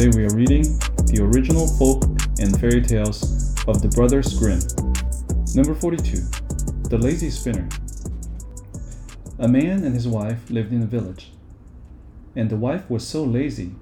Today 0.00 0.16
we 0.16 0.24
are 0.24 0.34
reading 0.34 0.62
the 1.08 1.20
original 1.20 1.66
folk 1.66 2.04
and 2.38 2.58
fairy 2.58 2.80
tales 2.80 3.54
of 3.68 3.82
the 3.82 3.88
Brothers 3.88 4.32
Grimm. 4.38 4.60
Number 5.54 5.78
42 5.78 6.16
The 6.88 6.96
Lazy 6.96 7.28
Spinner. 7.28 7.68
A 9.38 9.46
man 9.46 9.84
and 9.84 9.94
his 9.94 10.08
wife 10.08 10.48
lived 10.48 10.72
in 10.72 10.80
a 10.80 10.86
village, 10.86 11.32
and 12.34 12.48
the 12.48 12.56
wife 12.56 12.88
was 12.88 13.06
so 13.06 13.22
lazy 13.22 13.72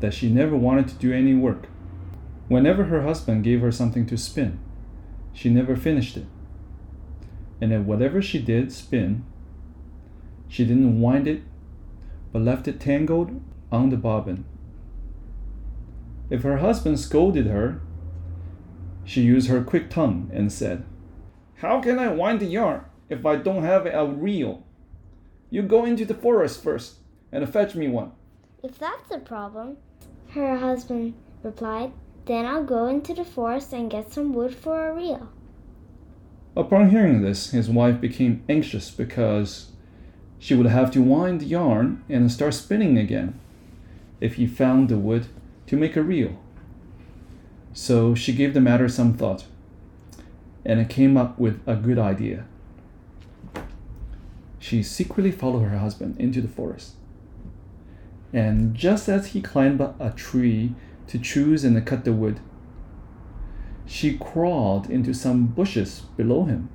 that 0.00 0.14
she 0.14 0.30
never 0.30 0.56
wanted 0.56 0.88
to 0.88 0.94
do 0.94 1.12
any 1.12 1.34
work. 1.34 1.66
Whenever 2.48 2.84
her 2.84 3.02
husband 3.02 3.44
gave 3.44 3.60
her 3.60 3.70
something 3.70 4.06
to 4.06 4.16
spin, 4.16 4.58
she 5.34 5.50
never 5.50 5.76
finished 5.76 6.16
it. 6.16 6.24
And 7.60 7.74
at 7.74 7.84
whatever 7.84 8.22
she 8.22 8.38
did 8.38 8.72
spin, 8.72 9.22
she 10.48 10.64
didn't 10.64 11.02
wind 11.02 11.28
it, 11.28 11.42
but 12.32 12.40
left 12.40 12.66
it 12.66 12.80
tangled 12.80 13.38
on 13.70 13.90
the 13.90 13.98
bobbin. 13.98 14.46
If 16.28 16.42
her 16.42 16.58
husband 16.58 16.98
scolded 16.98 17.46
her, 17.46 17.80
she 19.04 19.22
used 19.22 19.48
her 19.48 19.62
quick 19.62 19.88
tongue 19.90 20.30
and 20.32 20.52
said, 20.52 20.84
How 21.56 21.80
can 21.80 21.98
I 21.98 22.08
wind 22.08 22.40
the 22.40 22.46
yarn 22.46 22.84
if 23.08 23.24
I 23.24 23.36
don't 23.36 23.62
have 23.62 23.86
a 23.86 24.06
reel? 24.06 24.64
You 25.50 25.62
go 25.62 25.84
into 25.84 26.04
the 26.04 26.14
forest 26.14 26.62
first 26.62 26.96
and 27.30 27.48
fetch 27.48 27.74
me 27.74 27.88
one. 27.88 28.12
If 28.62 28.78
that's 28.78 29.10
a 29.12 29.18
problem, 29.18 29.76
her 30.30 30.56
husband 30.56 31.14
replied, 31.44 31.92
then 32.24 32.44
I'll 32.44 32.64
go 32.64 32.86
into 32.88 33.14
the 33.14 33.24
forest 33.24 33.72
and 33.72 33.90
get 33.90 34.12
some 34.12 34.32
wood 34.32 34.54
for 34.54 34.88
a 34.88 34.94
reel. 34.94 35.28
Upon 36.56 36.90
hearing 36.90 37.22
this, 37.22 37.50
his 37.50 37.68
wife 37.68 38.00
became 38.00 38.42
anxious 38.48 38.90
because 38.90 39.70
she 40.38 40.54
would 40.54 40.66
have 40.66 40.90
to 40.92 41.02
wind 41.02 41.40
the 41.40 41.46
yarn 41.46 42.02
and 42.08 42.32
start 42.32 42.54
spinning 42.54 42.98
again 42.98 43.38
if 44.20 44.34
he 44.34 44.46
found 44.46 44.88
the 44.88 44.98
wood 44.98 45.26
to 45.66 45.76
make 45.76 45.96
a 45.96 46.02
reel. 46.02 46.38
So 47.72 48.14
she 48.14 48.32
gave 48.32 48.54
the 48.54 48.60
matter 48.60 48.88
some 48.88 49.14
thought 49.14 49.44
and 50.64 50.88
came 50.88 51.16
up 51.16 51.38
with 51.38 51.60
a 51.66 51.76
good 51.76 51.98
idea. 51.98 52.44
She 54.58 54.82
secretly 54.82 55.30
followed 55.30 55.62
her 55.62 55.78
husband 55.78 56.20
into 56.20 56.40
the 56.40 56.48
forest. 56.48 56.94
And 58.32 58.74
just 58.74 59.08
as 59.08 59.28
he 59.28 59.40
climbed 59.40 59.80
a 59.80 60.12
tree 60.16 60.74
to 61.06 61.18
choose 61.18 61.64
and 61.64 61.86
cut 61.86 62.04
the 62.04 62.12
wood, 62.12 62.40
she 63.86 64.18
crawled 64.18 64.90
into 64.90 65.14
some 65.14 65.46
bushes 65.46 66.00
below 66.16 66.44
him 66.44 66.68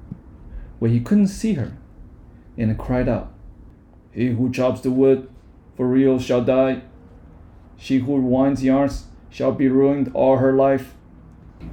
where 0.80 0.90
he 0.90 1.00
couldn't 1.00 1.28
see 1.28 1.54
her 1.54 1.74
and 2.58 2.78
cried 2.80 3.10
out, 3.10 3.34
He 4.12 4.30
who 4.30 4.52
chops 4.52 4.82
the 4.82 4.92
wood 4.92 5.30
for 5.76 5.88
reel 5.88 6.18
shall 6.20 6.44
die. 6.44 6.82
She 7.78 8.00
who 8.00 8.14
winds 8.14 8.64
yarns 8.64 9.08
shall 9.30 9.52
be 9.52 9.68
ruined 9.68 10.12
all 10.14 10.38
her 10.38 10.54
life. 10.54 10.96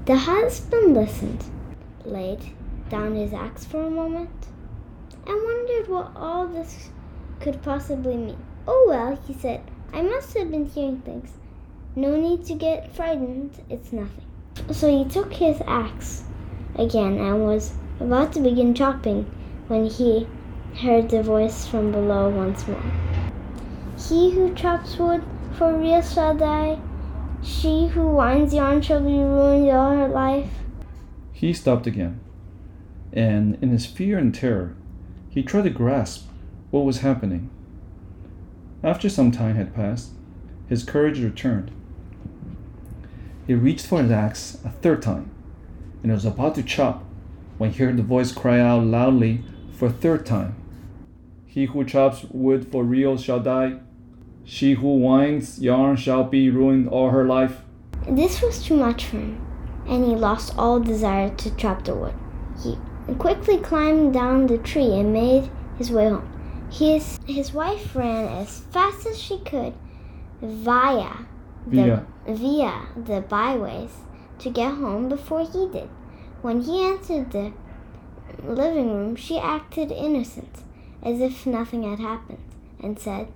The 0.07 0.17
husband 0.17 0.95
listened, 0.95 1.45
laid 2.05 2.41
down 2.89 3.15
his 3.15 3.33
axe 3.33 3.65
for 3.65 3.83
a 3.83 3.91
moment, 3.91 4.31
and 5.27 5.43
wondered 5.45 5.89
what 5.89 6.13
all 6.17 6.47
this 6.47 6.91
could 7.41 7.63
possibly 7.63 8.17
mean. 8.17 8.39
Oh 8.67 8.87
well, 8.89 9.19
he 9.27 9.35
said, 9.35 9.61
I 9.93 10.03
must 10.03 10.37
have 10.37 10.51
been 10.51 10.67
hearing 10.67 11.01
things. 11.01 11.31
No 11.97 12.17
need 12.17 12.45
to 12.47 12.55
get 12.55 12.95
frightened, 12.95 13.63
it's 13.69 13.93
nothing. 13.93 14.25
So 14.71 14.89
he 14.89 15.05
took 15.09 15.33
his 15.33 15.61
axe 15.67 16.25
again 16.75 17.19
and 17.19 17.45
was 17.45 17.73
about 18.01 18.33
to 18.35 18.41
begin 18.41 18.75
chopping 18.75 19.25
when 19.69 19.87
he 19.87 20.27
heard 20.81 21.11
the 21.11 21.23
voice 21.23 21.67
from 21.67 21.91
below 21.91 22.29
once 22.29 22.67
more. 22.69 22.83
He 23.99 24.31
who 24.31 24.55
chops 24.55 24.97
wood 24.97 25.25
for 25.59 25.77
reel 25.77 26.01
shall 26.01 26.37
die. 26.37 26.79
She 27.43 27.89
who 27.89 28.09
winds 28.09 28.55
yarn 28.55 28.81
shall 28.81 29.01
be 29.01 29.19
ruined 29.19 29.71
all 29.71 29.97
her 29.97 30.09
life. 30.09 30.51
He 31.33 31.53
stopped 31.53 31.87
again, 31.87 32.21
and 33.13 33.59
in 33.61 33.71
his 33.71 33.85
fear 33.85 34.19
and 34.19 34.35
terror, 34.35 34.77
he 35.29 35.43
tried 35.43 35.65
to 35.65 35.71
grasp 35.71 36.29
what 36.71 36.85
was 36.85 37.01
happening. 37.01 37.51
After 38.85 39.09
some 39.09 39.33
time 39.33 39.57
had 39.57 39.75
passed, 39.75 40.13
his 40.69 40.85
courage 40.85 41.21
returned. 41.21 41.73
He 43.47 43.55
reached 43.55 43.87
for 43.87 44.03
his 44.03 44.11
axe 44.11 44.59
a 44.65 44.71
third 44.71 45.03
time, 45.03 45.31
and 46.03 46.13
was 46.13 46.25
about 46.25 46.55
to 46.55 46.63
chop 46.63 47.05
when 47.57 47.73
he 47.73 47.83
heard 47.83 47.97
the 47.97 48.03
voice 48.03 48.31
cry 48.31 48.61
out 48.61 48.85
loudly 48.85 49.43
for 49.73 49.87
a 49.87 49.93
third 49.93 50.25
time 50.25 50.55
He 51.47 51.65
who 51.65 51.85
chops 51.85 52.25
wood 52.31 52.69
for 52.71 52.85
reel 52.85 53.17
shall 53.17 53.41
die. 53.41 53.81
She 54.51 54.73
who 54.73 54.97
winds 54.97 55.61
yarn 55.61 55.97
shall 55.97 56.25
be 56.25 56.49
ruined 56.49 56.89
all 56.89 57.11
her 57.11 57.27
life. 57.27 57.61
This 58.09 58.41
was 58.41 58.65
too 58.65 58.79
much 58.79 59.05
for 59.05 59.19
him, 59.19 59.47
and 59.87 60.07
he 60.07 60.15
lost 60.15 60.57
all 60.57 60.81
desire 60.81 61.29
to 61.29 61.55
chop 61.57 61.85
the 61.85 61.95
wood. 61.95 62.15
He 62.63 62.79
quickly 63.19 63.59
climbed 63.59 64.15
down 64.15 64.47
the 64.47 64.57
tree 64.57 64.99
and 64.99 65.13
made 65.13 65.51
his 65.77 65.91
way 65.91 66.09
home. 66.09 66.27
His, 66.73 67.19
his 67.27 67.53
wife 67.53 67.95
ran 67.95 68.27
as 68.27 68.61
fast 68.71 69.07
as 69.07 69.19
she 69.19 69.39
could 69.41 69.75
via 70.41 71.27
the, 71.67 71.83
Via. 71.83 72.07
via 72.27 72.73
the 72.97 73.21
byways 73.21 73.93
to 74.39 74.49
get 74.49 74.75
home 74.75 75.11
before 75.11 75.43
he 75.43 75.69
did. 75.69 75.91
When 76.41 76.63
he 76.63 76.87
entered 76.87 77.33
the 77.33 77.53
living 78.43 78.95
room, 78.95 79.15
she 79.15 79.39
acted 79.39 79.93
innocent, 79.93 80.63
as 81.03 81.21
if 81.21 81.47
nothing 81.47 81.83
had 81.83 81.99
happened, 81.99 82.43
and 82.83 82.99
said, 82.99 83.29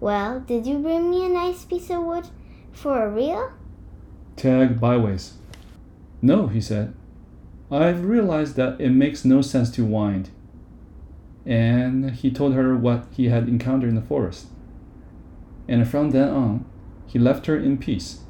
Well, 0.00 0.40
did 0.40 0.66
you 0.66 0.78
bring 0.78 1.10
me 1.10 1.24
a 1.24 1.28
nice 1.28 1.64
piece 1.64 1.90
of 1.90 2.02
wood 2.02 2.28
for 2.72 3.02
a 3.02 3.10
reel? 3.10 3.52
Tag 4.36 4.78
byways. 4.78 5.34
No, 6.20 6.48
he 6.48 6.60
said. 6.60 6.94
I've 7.70 8.04
realized 8.04 8.56
that 8.56 8.80
it 8.80 8.90
makes 8.90 9.24
no 9.24 9.40
sense 9.42 9.70
to 9.72 9.84
wind. 9.84 10.30
And 11.44 12.10
he 12.10 12.30
told 12.30 12.54
her 12.54 12.76
what 12.76 13.06
he 13.10 13.28
had 13.28 13.48
encountered 13.48 13.88
in 13.88 13.94
the 13.94 14.02
forest. 14.02 14.46
And 15.68 15.88
from 15.88 16.10
then 16.10 16.28
on, 16.28 16.64
he 17.06 17.18
left 17.18 17.46
her 17.46 17.56
in 17.56 17.78
peace. 17.78 18.20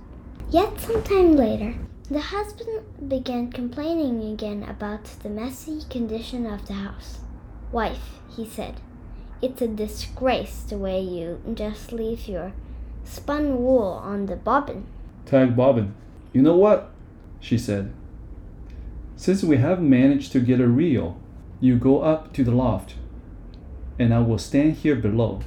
Yet 0.50 0.80
some 0.80 1.02
time 1.02 1.36
later, 1.36 1.74
the 2.08 2.20
husband 2.20 3.08
began 3.08 3.50
complaining 3.50 4.22
again 4.32 4.62
about 4.62 5.04
the 5.22 5.28
messy 5.28 5.82
condition 5.90 6.46
of 6.46 6.66
the 6.66 6.74
house. 6.74 7.18
Wife, 7.72 8.20
he 8.34 8.46
said, 8.46 8.80
it's 9.42 9.62
a 9.62 9.68
disgrace 9.68 10.62
the 10.68 10.78
way 10.78 11.00
you 11.00 11.40
just 11.54 11.92
leave 11.92 12.26
your 12.26 12.52
spun 13.04 13.58
wool 13.58 14.00
on 14.02 14.26
the 14.26 14.36
bobbin. 14.36 14.86
Tag 15.26 15.56
Bobbin. 15.56 15.94
You 16.32 16.42
know 16.42 16.56
what? 16.56 16.90
She 17.40 17.58
said. 17.58 17.92
Since 19.16 19.42
we 19.42 19.56
have 19.56 19.80
managed 19.80 20.32
to 20.32 20.40
get 20.40 20.60
a 20.60 20.66
reel, 20.66 21.18
you 21.60 21.76
go 21.76 22.02
up 22.02 22.32
to 22.34 22.44
the 22.44 22.50
loft, 22.50 22.94
and 23.98 24.12
I 24.12 24.20
will 24.20 24.38
stand 24.38 24.74
here 24.74 24.96
below. 24.96 25.40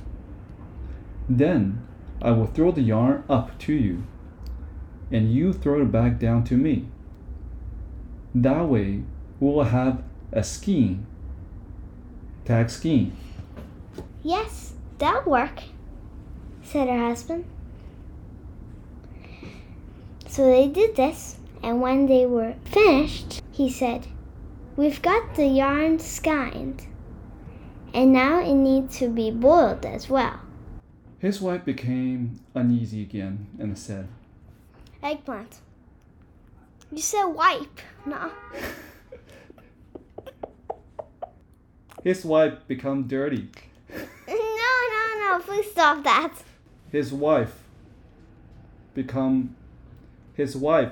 Then 1.28 1.86
I 2.22 2.32
will 2.32 2.48
throw 2.48 2.72
the 2.72 2.82
yarn 2.82 3.24
up 3.30 3.58
to 3.60 3.74
you, 3.74 4.04
and 5.12 5.32
you 5.32 5.54
throw 5.54 5.82
it 5.82 5.92
back 5.92 6.20
down 6.20 6.44
to 6.46 6.58
me. 6.58 6.88
That 8.34 8.68
way, 8.68 9.04
we 9.40 9.48
will 9.48 9.64
have 9.64 10.04
a 10.32 10.44
skein. 10.44 11.06
Tag 12.46 12.70
skein. 12.70 13.16
Yes, 14.24 14.74
that'll 14.98 15.32
work, 15.32 15.62
said 16.62 16.90
her 16.90 17.08
husband. 17.08 17.46
So 20.28 20.46
they 20.46 20.68
did 20.68 20.96
this, 20.96 21.38
and 21.64 21.82
when 21.82 22.06
they 22.06 22.26
were 22.26 22.56
finished, 22.66 23.42
he 23.52 23.70
said, 23.70 24.08
We've 24.76 25.02
got 25.02 25.36
the 25.36 25.48
yarn 25.48 26.00
skeined, 26.00 26.86
and 27.94 28.14
now 28.14 28.40
it 28.40 28.54
needs 28.54 28.98
to 29.00 29.10
be 29.10 29.32
boiled 29.32 29.86
as 29.86 30.10
well. 30.10 30.42
His 31.20 31.42
wife 31.42 31.66
became 31.66 32.40
uneasy 32.56 33.02
again 33.02 33.48
and 33.58 33.78
said, 33.78 34.08
Eggplant. 35.02 35.60
You 36.92 37.02
said 37.02 37.26
wipe, 37.26 37.80
no? 38.06 38.32
His 42.04 42.24
wife 42.24 42.66
become 42.68 43.08
dirty. 43.08 43.50
Please 45.50 45.72
stop 45.72 46.04
that. 46.04 46.32
his 46.92 47.12
wife 47.12 47.64
become 48.94 49.56
his 50.36 50.56
wife. 50.56 50.92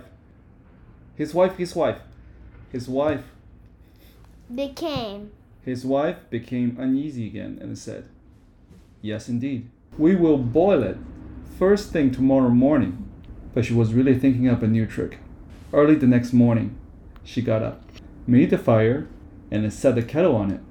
His 1.15 1.31
wife 1.31 1.57
his 1.57 1.75
wife. 1.75 1.99
His 2.71 2.89
wife 2.89 3.23
Became. 4.53 5.29
his 5.63 5.85
wife 5.85 6.17
became 6.31 6.75
uneasy 6.79 7.27
again 7.27 7.59
and 7.61 7.77
said 7.77 8.05
yes 9.03 9.29
indeed. 9.29 9.69
We 9.95 10.15
will 10.15 10.39
boil 10.39 10.81
it 10.81 10.97
first 11.59 11.91
thing 11.91 12.09
tomorrow 12.09 12.49
morning. 12.49 13.07
But 13.53 13.63
she 13.65 13.75
was 13.75 13.93
really 13.93 14.17
thinking 14.17 14.47
up 14.49 14.63
a 14.63 14.67
new 14.67 14.87
trick. 14.87 15.19
Early 15.71 15.93
the 15.95 16.07
next 16.07 16.33
morning 16.33 16.75
she 17.23 17.43
got 17.43 17.61
up 17.61 17.83
made 18.25 18.49
the 18.49 18.57
fire 18.57 19.07
and 19.51 19.71
set 19.71 19.93
the 19.93 20.01
kettle 20.01 20.35
on 20.35 20.49
it. 20.49 20.61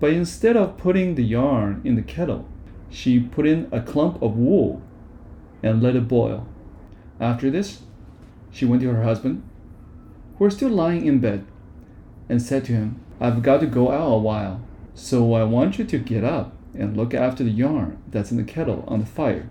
But 0.00 0.14
instead 0.14 0.56
of 0.56 0.76
putting 0.76 1.14
the 1.14 1.22
yarn 1.24 1.80
in 1.84 1.94
the 1.94 2.02
kettle 2.02 2.48
she 2.90 3.20
put 3.20 3.46
in 3.46 3.68
a 3.70 3.80
clump 3.80 4.20
of 4.20 4.36
wool 4.36 4.82
and 5.62 5.82
let 5.82 5.96
it 5.96 6.08
boil. 6.08 6.46
After 7.18 7.50
this, 7.50 7.82
she 8.50 8.64
went 8.64 8.82
to 8.82 8.92
her 8.92 9.02
husband, 9.02 9.42
who 10.36 10.44
was 10.44 10.56
still 10.56 10.70
lying 10.70 11.06
in 11.06 11.20
bed, 11.20 11.46
and 12.28 12.42
said 12.42 12.64
to 12.64 12.72
him, 12.72 13.00
I've 13.20 13.42
got 13.42 13.60
to 13.60 13.66
go 13.66 13.90
out 13.90 14.12
a 14.12 14.18
while, 14.18 14.62
so 14.94 15.34
I 15.34 15.44
want 15.44 15.78
you 15.78 15.84
to 15.84 15.98
get 15.98 16.24
up 16.24 16.54
and 16.74 16.96
look 16.96 17.14
after 17.14 17.44
the 17.44 17.50
yarn 17.50 17.98
that's 18.08 18.30
in 18.30 18.36
the 18.36 18.44
kettle 18.44 18.84
on 18.88 19.00
the 19.00 19.06
fire. 19.06 19.48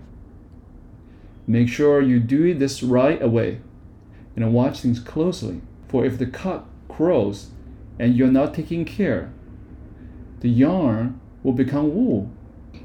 Make 1.46 1.68
sure 1.68 2.00
you 2.00 2.20
do 2.20 2.52
this 2.54 2.82
right 2.82 3.20
away, 3.22 3.60
and 4.36 4.52
watch 4.52 4.80
things 4.80 5.00
closely, 5.00 5.60
for 5.88 6.04
if 6.04 6.18
the 6.18 6.26
cock 6.26 6.66
crows 6.88 7.50
and 7.98 8.14
you're 8.14 8.28
not 8.28 8.54
taking 8.54 8.84
care, 8.84 9.32
the 10.40 10.48
yarn 10.48 11.20
will 11.42 11.52
become 11.52 11.94
wool. 11.94 12.30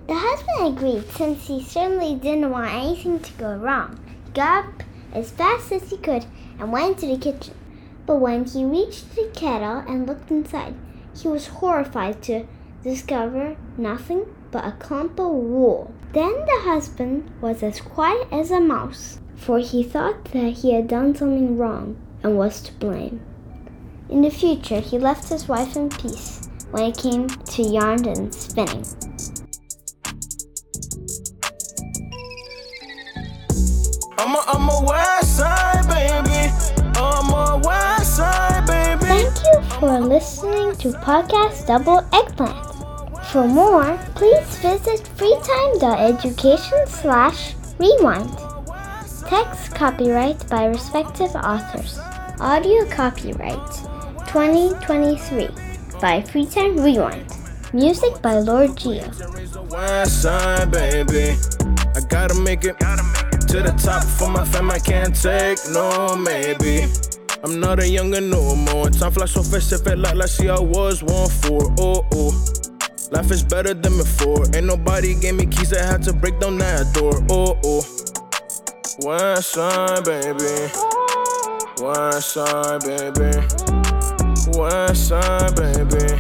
The 0.07 0.13
husband 0.13 0.77
agreed 0.77 1.09
since 1.11 1.47
he 1.47 1.63
certainly 1.63 2.15
didn't 2.15 2.51
want 2.51 2.71
anything 2.71 3.19
to 3.19 3.33
go 3.33 3.55
wrong. 3.55 3.99
He 4.25 4.31
got 4.33 4.65
up 4.65 4.83
as 5.11 5.31
fast 5.31 5.71
as 5.71 5.89
he 5.89 5.97
could 5.97 6.25
and 6.59 6.71
went 6.71 6.99
to 6.99 7.07
the 7.07 7.17
kitchen. 7.17 7.55
But 8.05 8.17
when 8.17 8.45
he 8.45 8.63
reached 8.63 9.15
the 9.15 9.31
kettle 9.33 9.83
and 9.87 10.05
looked 10.05 10.29
inside, 10.29 10.75
he 11.19 11.27
was 11.27 11.47
horrified 11.47 12.21
to 12.23 12.45
discover 12.83 13.55
nothing 13.77 14.25
but 14.51 14.65
a 14.65 14.73
clump 14.73 15.19
of 15.19 15.31
wool. 15.31 15.91
Then 16.13 16.33
the 16.45 16.61
husband 16.61 17.31
was 17.41 17.63
as 17.63 17.81
quiet 17.81 18.27
as 18.31 18.51
a 18.51 18.59
mouse, 18.59 19.19
for 19.35 19.57
he 19.57 19.83
thought 19.83 20.25
that 20.25 20.53
he 20.59 20.73
had 20.73 20.87
done 20.87 21.15
something 21.15 21.57
wrong 21.57 21.97
and 22.21 22.37
was 22.37 22.61
to 22.61 22.73
blame. 22.73 23.21
In 24.07 24.21
the 24.21 24.29
future, 24.29 24.81
he 24.81 24.99
left 24.99 25.29
his 25.29 25.47
wife 25.47 25.75
in 25.75 25.89
peace 25.89 26.47
when 26.69 26.83
it 26.83 26.97
came 26.97 27.27
to 27.27 27.63
yarn 27.63 28.05
and 28.05 28.33
spinning. 28.33 28.85
I'm 34.17 34.33
a, 34.33 34.43
I'm 34.47 34.69
a 34.69 34.81
west 34.87 35.37
side 35.37 35.87
baby. 35.87 36.51
I'm 36.95 37.29
a 37.33 37.61
west 37.63 38.15
side 38.15 38.65
baby. 38.65 39.05
Thank 39.05 39.35
you 39.43 39.61
for 39.79 39.99
listening 39.99 40.75
to 40.77 40.97
Podcast 40.99 41.67
Double 41.67 42.01
Eggplant. 42.13 42.55
For 43.25 43.45
more, 43.47 43.97
please 44.15 44.57
visit 44.59 45.09
freetime.education 45.17 46.87
slash 46.87 47.55
rewind. 47.77 48.31
Text 49.27 49.75
copyright 49.75 50.47
by 50.49 50.65
respective 50.67 51.35
authors. 51.35 51.99
Audio 52.39 52.85
copyright 52.89 53.71
2023 54.27 55.47
by 55.99 56.21
Freetime 56.21 56.81
Rewind. 56.83 57.25
Music 57.73 58.21
by 58.21 58.39
Lord 58.39 58.77
Geo. 58.77 59.03
To 63.55 63.61
the 63.61 63.71
top 63.71 64.03
for 64.03 64.29
my 64.29 64.43
fam. 64.43 64.69
I 64.69 64.79
can't 64.79 65.15
take 65.15 65.59
no 65.71 66.17
maybe. 66.17 66.91
I'm 67.41 67.57
not 67.57 67.79
a 67.79 67.87
younger 67.87 68.19
no 68.19 68.53
more. 68.53 68.89
Time 68.89 69.13
flies 69.13 69.31
so 69.31 69.43
fast, 69.43 69.71
it 69.71 69.77
felt 69.77 69.99
like 69.99 70.15
last 70.15 70.41
year 70.41 70.51
I 70.51 70.59
was 70.59 71.01
one 71.01 71.29
for. 71.29 71.73
Oh 71.79 72.05
oh. 72.11 72.33
Life 73.11 73.31
is 73.31 73.43
better 73.43 73.73
than 73.73 73.95
before. 73.95 74.43
Ain't 74.53 74.65
nobody 74.65 75.15
gave 75.15 75.35
me 75.35 75.45
keys, 75.45 75.71
I 75.71 75.85
had 75.85 76.03
to 76.03 76.11
break 76.11 76.37
down 76.41 76.57
that 76.57 76.93
door. 76.93 77.23
Oh 77.29 77.57
oh. 77.63 77.83
West 79.07 79.53
side, 79.53 80.03
baby. 80.03 80.67
West 81.79 82.33
side, 82.33 82.81
baby. 82.83 83.39
West 84.51 85.07
side, 85.07 85.55
baby. 85.55 86.11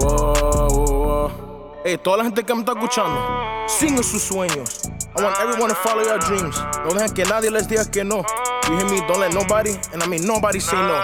Whoa, 0.00 0.32
whoa, 0.40 1.28
whoa. 1.28 1.80
Hey, 1.84 1.98
toda 1.98 2.16
la 2.16 2.24
gente 2.24 2.42
que 2.44 2.54
me 2.54 2.60
está 2.60 2.72
escuchando, 2.72 3.68
sigan 3.68 4.02
sus 4.02 4.22
sueños. 4.22 4.88
I 5.14 5.22
want 5.22 5.36
everyone 5.40 5.68
to 5.68 5.74
follow 5.74 6.02
your 6.02 6.18
dreams. 6.18 6.56
No 6.84 6.90
dejen 6.94 7.14
que 7.14 7.24
nadie 7.24 7.50
les 7.50 7.68
diga 7.68 7.84
que 7.90 8.02
no. 8.02 8.24
You 8.68 8.76
hear 8.78 8.88
me? 8.88 9.00
Don't 9.06 9.20
let 9.20 9.34
nobody, 9.34 9.72
and 9.92 10.02
I 10.02 10.06
mean 10.06 10.26
nobody 10.26 10.58
say 10.58 10.76
no. 10.76 10.96